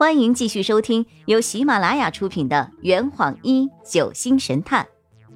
[0.00, 4.88] 欢迎继续收听由喜马拉雅出品的《圆谎一九星神探》，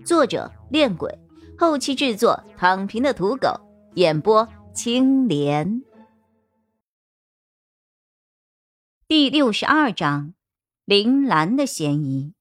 [0.07, 1.19] 作者：恋鬼，
[1.59, 3.61] 后期制作：躺平的土狗，
[3.97, 5.83] 演播：青莲。
[9.07, 10.33] 第六十二章：
[10.87, 12.33] 铃兰的嫌疑。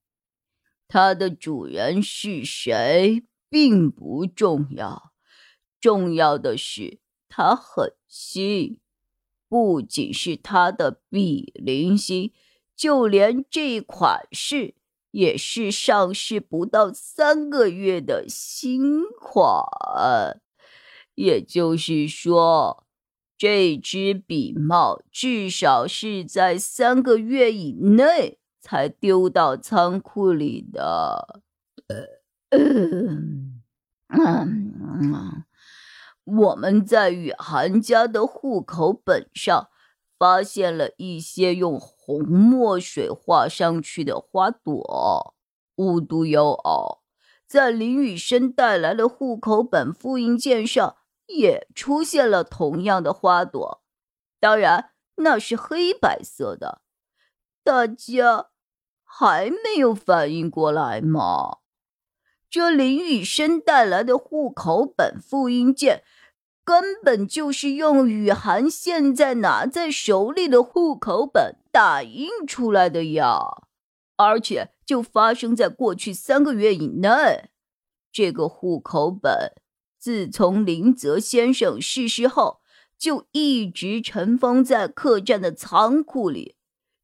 [0.87, 5.11] 它的主人是谁并不重要，
[5.81, 8.79] 重要的是它很新。
[9.53, 12.31] 不仅是它的比邻星，
[12.75, 14.73] 就连这款式
[15.11, 20.41] 也是上市不到三个月的新款。
[21.13, 22.87] 也就是说，
[23.37, 31.43] 这只笔帽至少是在三个月以内才丢到仓库里的。
[32.49, 33.61] 嗯
[34.09, 35.45] 嗯。
[36.23, 39.69] 我们在雨涵家的户口本上
[40.17, 45.35] 发现了一些用红墨水画上去的花朵。
[45.75, 46.99] 无独有偶，
[47.47, 53.81] 在林雨生带来的户口本复印件上也出现了同样的花朵，
[54.39, 56.81] 当然那是黑白色的。
[57.63, 58.49] 大家
[59.03, 61.57] 还没有反应过来吗？
[62.49, 66.03] 这林雨生带来的户口本复印件。
[66.65, 73.63] 根本就是用雨涵现在拿在手里的户口本打印出来的呀，
[74.15, 77.49] 而且就发生在过去三个月以内。
[78.11, 79.51] 这个户口本
[79.99, 82.61] 自从林泽先生逝世后，
[82.97, 86.55] 就一直尘封在客栈的仓库里，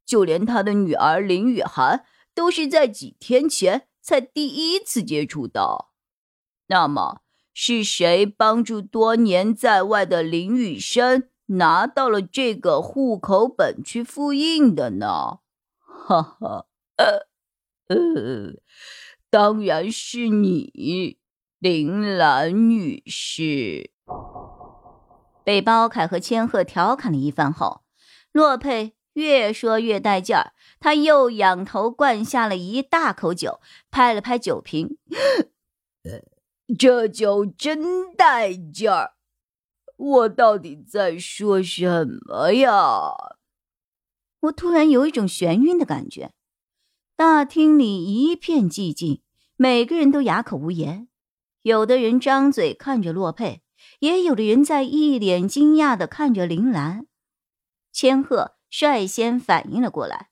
[0.06, 5.92] 就连他的女儿林雨涵都是在几天前才第一次接触到。
[6.68, 7.20] 那么。
[7.62, 15.40] 是谁帮助多年在外的林雨生拿到了这个户口本去复印的呢？
[15.84, 16.64] 哈哈，
[16.96, 17.26] 呃，
[17.88, 18.54] 呃，
[19.28, 21.18] 当然是你，
[21.58, 23.90] 林兰女士。
[25.44, 27.82] 被包凯和千鹤调侃了一番后，
[28.32, 33.60] 洛佩越说越带劲儿，他又仰头灌下了一大口酒，
[33.90, 34.96] 拍了拍酒瓶。
[36.78, 39.14] 这酒真带劲儿！
[39.96, 43.12] 我到底在说什么呀？
[44.40, 46.32] 我突然有一种眩晕的感觉。
[47.16, 49.22] 大厅里一片寂静，
[49.56, 51.08] 每个人都哑口无言。
[51.62, 53.62] 有的人张嘴看着洛佩，
[53.98, 57.06] 也有的人在一脸惊讶的看着林兰。
[57.92, 60.30] 千鹤率先反应了过来。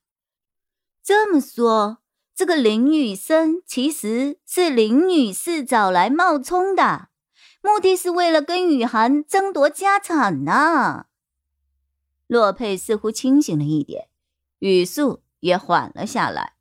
[1.02, 1.98] 这么说。
[2.38, 7.08] 这个林雨生其实是林女士找来冒充的，
[7.60, 11.06] 目的是为了跟雨涵争夺家产呢。
[12.28, 14.06] 洛佩似乎清醒了一点，
[14.60, 16.52] 语速也缓了下来。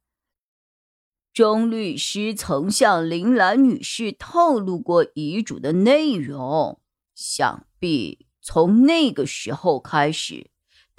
[1.31, 6.81] 钟律师曾向林兰女士透露过遗嘱的内容，
[7.13, 10.49] 想必从那个时候开始。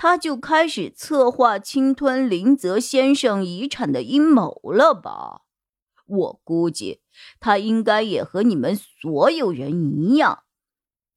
[0.00, 5.42] 他就开始策划侵吞林泽先生遗产的阴谋了吧？
[6.06, 7.00] 我估计
[7.40, 10.44] 他应该也和你们所有人一样，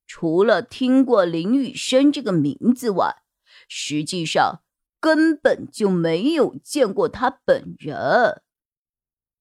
[0.08, 3.22] 除了听过林雨生这个名字外，
[3.68, 4.64] 实际上
[5.00, 8.42] 根本就没有见过他本人。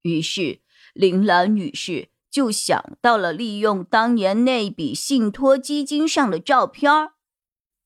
[0.03, 0.61] 于是
[0.93, 6.93] 林兰女士就想到了利用当年那笔信托基金上的照片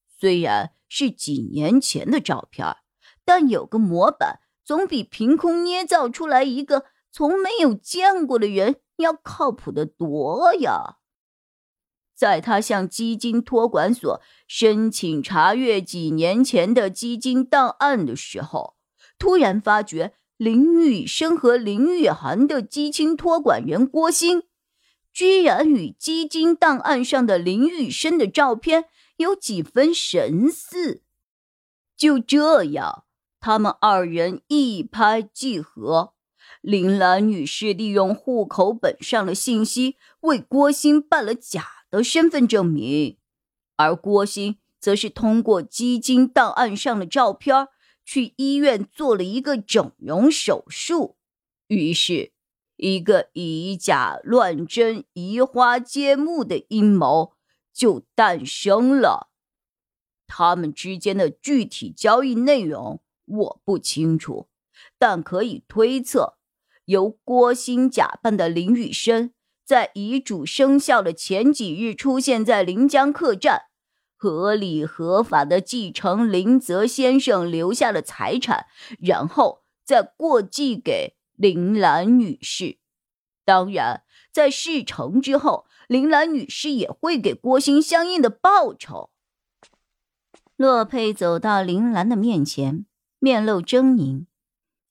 [0.08, 0.73] 虽然。
[0.88, 2.76] 是几年前的照片，
[3.24, 10.96] 但有个模板总比凭空捏造出来一个从没有见过的人要靠谱的多呀！
[12.14, 18.76] 在他向基金托管所申请查阅几年前的基金档案的时候，
[19.18, 24.44] 突然发觉林雨生和林雨涵的基金托管人郭鑫，
[25.12, 28.84] 居然与基金档案上的林雨生的照片。
[29.16, 31.02] 有几分神似，
[31.96, 33.04] 就这样，
[33.38, 36.14] 他们二人一拍即合。
[36.60, 43.18] 林兰女士利用户口本上的信息为郭鑫办了假的身份证明，
[43.76, 47.68] 而郭鑫则是通过基金档案上的照片
[48.04, 51.16] 去医院做了一个整容手术。
[51.68, 52.32] 于是，
[52.76, 57.34] 一个以假乱真、移花接木的阴谋。
[57.74, 59.30] 就诞生了。
[60.26, 64.48] 他们之间的具体交易内容我不清楚，
[64.98, 66.38] 但可以推测，
[66.86, 69.32] 由郭鑫假扮的林雨生，
[69.64, 73.66] 在遗嘱生效的前几日出现在临江客栈，
[74.16, 78.66] 合理合法的继承林泽先生留下的财产，
[78.98, 82.78] 然后再过继给林兰女士。
[83.44, 89.10] 当然，在事成之后，林兰女士也会给郭鑫相应的报酬。
[90.56, 92.86] 洛佩走到林兰的面前，
[93.18, 94.26] 面露狰狞：“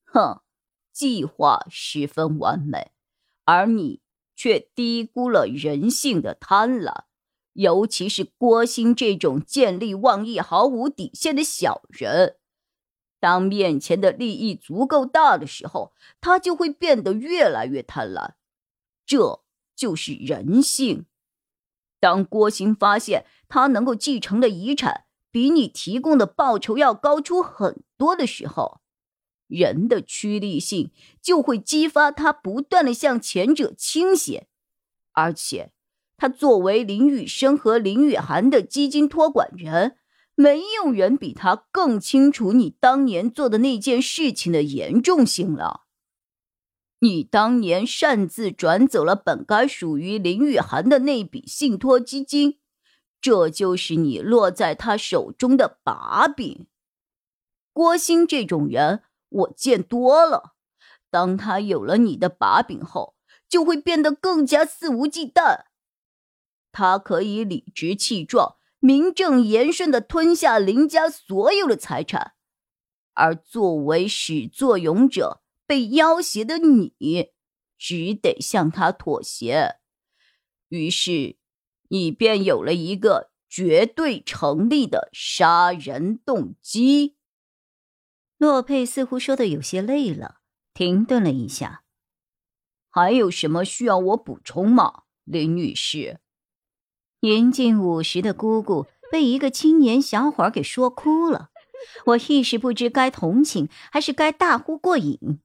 [0.06, 0.42] 哼，
[0.92, 2.92] 计划十分完美，
[3.45, 4.01] 而你
[4.36, 7.04] 却低估了人性的贪婪。”
[7.54, 12.38] 尤其是郭鑫这种见利忘义、毫无底线的小人，
[13.19, 18.31] 当面前的利益足够大的时候，他就会变得越来越贪婪。
[19.06, 19.43] 这
[19.75, 21.05] 就是人性。
[21.99, 28.81] 当郭鑫发现他能够继承的遗产比你提供的报酬要高出很多的时候，
[29.47, 30.91] 人的趋利性
[31.21, 34.47] 就会激发他不断的向前者倾斜，
[35.11, 35.71] 而且。
[36.15, 39.97] 他作为林雨生和林雨涵的基金托管人，
[40.35, 45.81] 没有人比他更清楚你当年做的那件事情的严重性了。
[47.03, 52.59] 你当年擅自转走了本该属于林雨涵的那笔信托基金，
[53.19, 56.65] 这就是你落在他手中的把柄。
[57.73, 60.53] 郭兴这种人我见多了，
[61.11, 63.15] 当他有了你的把柄后，
[63.49, 65.65] 就会变得更加肆无忌惮。
[66.71, 72.35] 他可以理直气壮、名正言顺的吞下林家所有的财产，
[73.13, 76.94] 而作为始作俑者被要挟的你，
[77.77, 79.75] 只得向他妥协。
[80.69, 81.38] 于是，
[81.89, 87.15] 你便有了一个绝对成立的杀人动机。
[88.38, 90.38] 洛佩似乎说的有些累了，
[90.74, 91.83] 停顿了一下。
[92.89, 96.19] 还有什么需要我补充吗，林女士？
[97.21, 101.51] 年近五十的姑姑被一个青年小伙给说哭了，
[102.07, 105.39] 我一时不知该同情还是该大呼过瘾。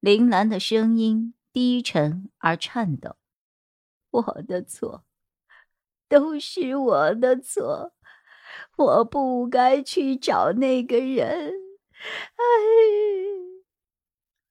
[0.00, 3.16] 铃兰的声音低沉而颤抖
[4.10, 5.04] ：“我的错，
[6.08, 7.92] 都是我的错，
[8.76, 11.52] 我不该去找那个人。”
[12.36, 12.42] 哎，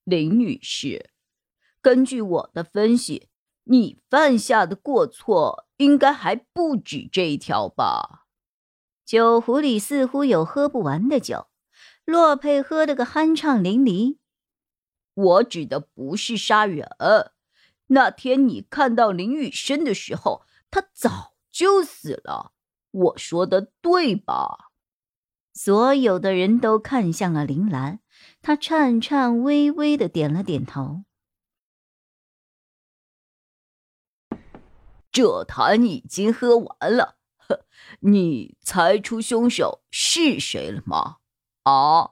[0.03, 1.09] 林女士，
[1.81, 3.29] 根据我的分析，
[3.63, 5.65] 你犯下的过错。
[5.77, 8.25] 应该还不止这一条吧？
[9.05, 11.49] 酒壶里似乎有喝不完的酒，
[12.03, 14.17] 洛佩喝得个酣畅淋漓。
[15.17, 16.87] 我指的不是杀人。
[17.87, 22.53] 那天你看到林雨生的时候，他早就死了。
[22.91, 24.69] 我说的对吧？
[25.53, 27.99] 所有的人都看向了林兰，
[28.43, 31.03] 她颤颤巍巍的点了点头。
[35.11, 37.17] 这坛已经喝完了，
[38.01, 41.17] 你猜出凶手是谁了吗？
[41.63, 42.11] 啊，